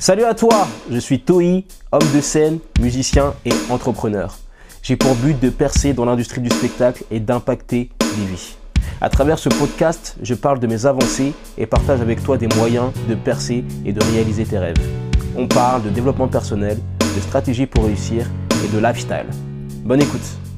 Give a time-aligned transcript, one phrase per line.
[0.00, 1.62] Salut à toi, je suis Toi,
[1.92, 4.34] homme de scène, musicien et entrepreneur.
[4.82, 8.56] J'ai pour but de percer dans l'industrie du spectacle et d'impacter des vies.
[9.02, 12.92] À travers ce podcast, je parle de mes avancées et partage avec toi des moyens
[13.10, 14.80] de percer et de réaliser tes rêves.
[15.36, 18.24] On parle de développement personnel, de stratégie pour réussir
[18.64, 19.26] et de lifestyle.
[19.84, 20.49] Bonne écoute.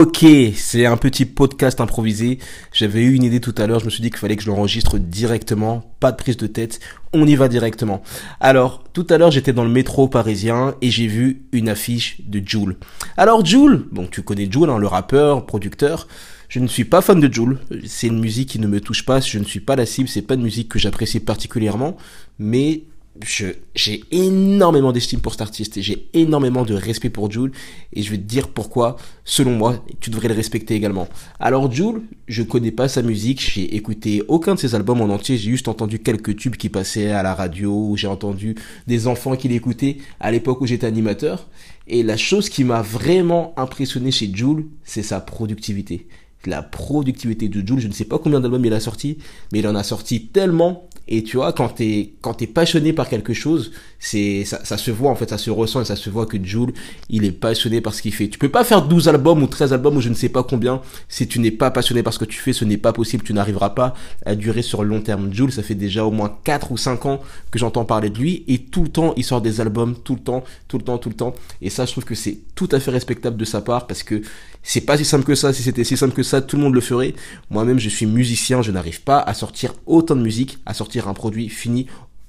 [0.00, 0.24] Ok,
[0.54, 2.38] c'est un petit podcast improvisé.
[2.72, 4.48] J'avais eu une idée tout à l'heure, je me suis dit qu'il fallait que je
[4.48, 6.78] l'enregistre directement, pas de prise de tête,
[7.12, 8.00] on y va directement.
[8.38, 12.40] Alors, tout à l'heure j'étais dans le métro parisien et j'ai vu une affiche de
[12.46, 12.76] Joule.
[13.16, 16.06] Alors Joule, bon tu connais Joule, hein, le rappeur, producteur,
[16.48, 19.18] je ne suis pas fan de Joule, c'est une musique qui ne me touche pas,
[19.18, 21.96] je ne suis pas la cible, c'est pas une musique que j'apprécie particulièrement,
[22.38, 22.84] mais
[23.22, 27.52] j'ai énormément d'estime pour cet artiste et j'ai énormément de respect pour Jules.
[27.92, 31.08] Et je vais te dire pourquoi, selon moi, tu devrais le respecter également.
[31.40, 35.36] Alors Jules, je connais pas sa musique, j'ai écouté aucun de ses albums en entier,
[35.36, 38.54] j'ai juste entendu quelques tubes qui passaient à la radio, j'ai entendu
[38.86, 41.48] des enfants qui l'écoutaient à l'époque où j'étais animateur.
[41.86, 46.06] Et la chose qui m'a vraiment impressionné chez Jules, c'est sa productivité.
[46.44, 47.80] La productivité de Jules.
[47.80, 49.18] Je ne sais pas combien d'albums il a sorti,
[49.52, 53.08] mais il en a sorti tellement et tu vois, quand t'es quand t'es passionné par
[53.08, 56.10] quelque chose, c'est ça, ça, se voit en fait, ça se ressent et ça se
[56.10, 56.72] voit que Jules,
[57.08, 58.28] il est passionné par ce qu'il fait.
[58.28, 60.82] Tu peux pas faire 12 albums ou 13 albums ou je ne sais pas combien
[61.08, 63.32] si tu n'es pas passionné par ce que tu fais, ce n'est pas possible, tu
[63.32, 63.94] n'arriveras pas
[64.26, 65.32] à durer sur le long terme.
[65.32, 67.20] Jules, ça fait déjà au moins 4 ou 5 ans
[67.50, 70.20] que j'entends parler de lui et tout le temps il sort des albums, tout le
[70.20, 72.80] temps, tout le temps, tout le temps et ça je trouve que c'est tout à
[72.80, 74.20] fait respectable de sa part parce que
[74.62, 76.74] c'est pas si simple que ça, si c'était si simple que ça, tout le monde
[76.74, 77.14] le ferait.
[77.48, 81.14] Moi-même, je suis musicien, je n'arrive pas à sortir autant de musique, à sortir un
[81.14, 81.86] produit fini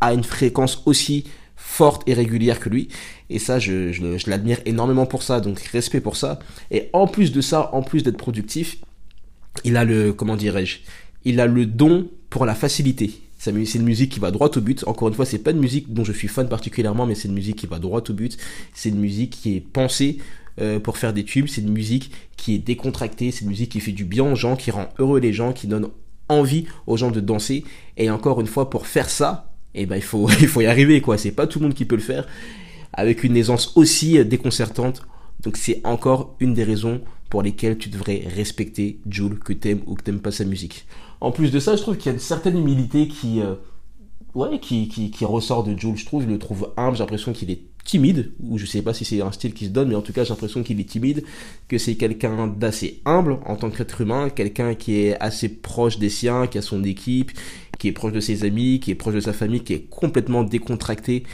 [0.00, 1.24] à une fréquence aussi
[1.56, 2.88] forte et régulière que lui.
[3.30, 6.38] Et ça, je, l'admire énormément pour ça, donc respect pour ça.
[6.70, 8.78] Et en plus de ça, en plus d'être productif,
[9.64, 10.78] il a le, comment dirais-je,
[11.24, 13.22] il a le don pour la facilité.
[13.38, 14.84] C'est une musique qui va droit au but.
[14.86, 17.34] Encore une fois, c'est pas une musique dont je suis fan particulièrement, mais c'est une
[17.34, 18.36] musique qui va droit au but.
[18.72, 20.18] C'est une musique qui est pensée
[20.60, 21.48] euh, pour faire des tubes.
[21.48, 23.32] C'est une musique qui est décontractée.
[23.32, 25.66] C'est une musique qui fait du bien aux gens, qui rend heureux les gens, qui
[25.66, 25.88] donne
[26.32, 27.64] envie aux gens de danser.
[27.96, 31.00] Et encore une fois, pour faire ça, eh ben il faut il faut y arriver
[31.00, 31.18] quoi.
[31.18, 32.26] C'est pas tout le monde qui peut le faire
[32.92, 35.02] avec une aisance aussi déconcertante.
[35.42, 37.00] Donc c'est encore une des raisons
[37.30, 40.86] pour lesquelles tu devrais respecter Jules, que t'aimes ou que t'aimes pas sa musique.
[41.20, 43.54] En plus de ça, je trouve qu'il y a une certaine humilité qui, euh,
[44.34, 45.96] ouais, qui, qui, qui, ressort de Jules.
[45.96, 46.96] Je trouve, je le trouve humble.
[46.96, 49.70] J'ai l'impression qu'il est timide, ou je sais pas si c'est un style qui se
[49.70, 51.24] donne, mais en tout cas, j'ai l'impression qu'il est timide,
[51.68, 56.08] que c'est quelqu'un d'assez humble en tant qu'être humain, quelqu'un qui est assez proche des
[56.08, 57.32] siens, qui a son équipe,
[57.78, 60.44] qui est proche de ses amis, qui est proche de sa famille, qui est complètement
[60.44, 61.24] décontracté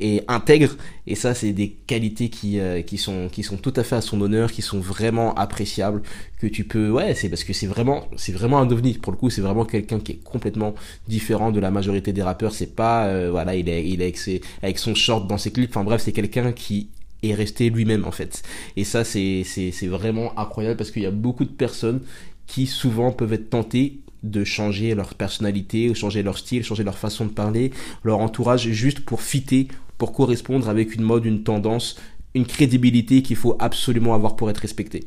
[0.00, 0.76] et intègre.
[1.06, 4.00] Et ça c'est des qualités qui euh, qui sont qui sont tout à fait à
[4.00, 6.02] son honneur qui sont vraiment appréciables
[6.40, 8.94] que tu peux ouais c'est parce que c'est vraiment c'est vraiment un ovni.
[8.94, 10.74] Pour le coup c'est vraiment quelqu'un qui est complètement
[11.08, 12.54] différent de la majorité des rappeurs.
[12.54, 15.70] C'est pas euh, voilà il est il est avec son short dans ses clips.
[15.70, 16.88] Enfin bref c'est quelqu'un qui
[17.22, 18.42] est resté lui-même en fait.
[18.76, 19.44] Et ça c'est
[19.82, 22.00] vraiment incroyable parce qu'il y a beaucoup de personnes
[22.46, 27.24] qui souvent peuvent être tentées de changer leur personnalité, changer leur style, changer leur façon
[27.24, 27.70] de parler,
[28.04, 29.68] leur entourage juste pour fitter
[30.00, 31.96] pour correspondre avec une mode, une tendance,
[32.34, 35.04] une crédibilité qu'il faut absolument avoir pour être respecté.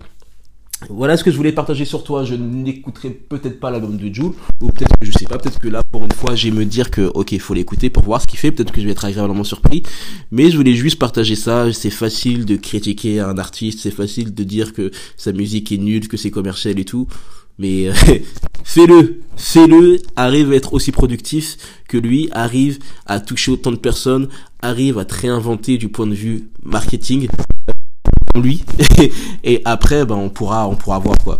[0.90, 2.24] Voilà ce que je voulais partager sur toi.
[2.24, 5.68] Je n'écouterai peut-être pas l'album de Jules, ou peut-être que je sais pas, peut-être que
[5.68, 8.40] là pour une fois j'ai me dire que ok faut l'écouter pour voir ce qu'il
[8.40, 8.52] fait.
[8.52, 9.84] Peut-être que je vais être agréablement surpris,
[10.32, 11.72] mais je voulais juste partager ça.
[11.74, 16.08] C'est facile de critiquer un artiste, c'est facile de dire que sa musique est nulle,
[16.08, 17.08] que c'est commercial et tout.
[17.60, 17.92] Mais
[18.64, 21.58] fais-le, fais-le, arrive à être aussi productif
[21.88, 24.28] que lui, arrive à toucher autant de personnes,
[24.62, 27.28] arrive à te réinventer du point de vue marketing
[28.36, 28.64] lui
[29.44, 31.40] et après ben on pourra on pourra voir quoi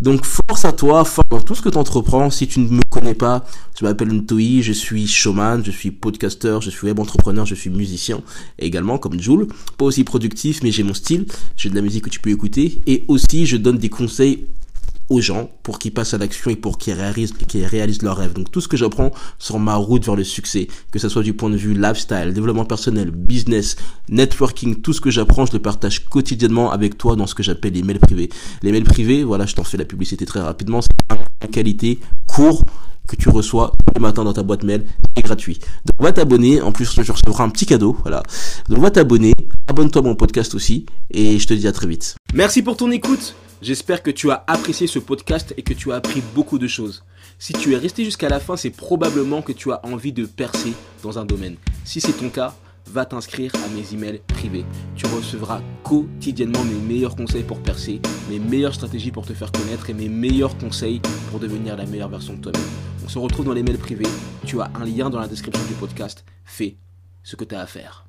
[0.00, 2.30] donc force à toi, force dans tout ce que tu entreprends.
[2.30, 3.44] Si tu ne me connais pas,
[3.78, 7.68] je m'appelle Ntoi, je suis showman, je suis podcaster, je suis web entrepreneur, je suis
[7.68, 8.22] musicien
[8.58, 9.46] également comme Jules.
[9.76, 12.80] Pas aussi productif, mais j'ai mon style, j'ai de la musique que tu peux écouter
[12.86, 14.46] et aussi je donne des conseils
[15.10, 18.32] aux gens pour qu'ils passent à l'action et pour qu'ils réalisent, qu'ils réalisent leurs rêves.
[18.32, 21.34] Donc tout ce que j'apprends sur ma route vers le succès, que ce soit du
[21.34, 23.76] point de vue lifestyle, développement personnel, business,
[24.08, 27.74] networking, tout ce que j'apprends, je le partage quotidiennement avec toi dans ce que j'appelle
[27.74, 28.30] les mails privés.
[28.62, 32.64] Les mails privés, voilà, je t'en fais la publicité très rapidement, c'est un qualité court
[33.08, 34.86] que tu reçois le matin dans ta boîte mail
[35.16, 35.58] et gratuit.
[35.84, 38.22] Donc va t'abonner, en plus je recevrai un petit cadeau, voilà.
[38.68, 39.34] Donc va t'abonner,
[39.66, 42.14] abonne-toi à mon podcast aussi et je te dis à très vite.
[42.32, 43.34] Merci pour ton écoute.
[43.62, 47.04] J'espère que tu as apprécié ce podcast et que tu as appris beaucoup de choses.
[47.38, 50.72] Si tu es resté jusqu'à la fin, c'est probablement que tu as envie de percer
[51.02, 51.56] dans un domaine.
[51.84, 52.54] Si c'est ton cas,
[52.86, 54.64] va t'inscrire à mes emails privés.
[54.96, 59.90] Tu recevras quotidiennement mes meilleurs conseils pour percer, mes meilleures stratégies pour te faire connaître
[59.90, 62.62] et mes meilleurs conseils pour devenir la meilleure version de toi-même.
[63.04, 64.08] On se retrouve dans les mails privés.
[64.46, 66.24] Tu as un lien dans la description du podcast.
[66.46, 66.78] Fais
[67.22, 68.06] ce que tu as à faire.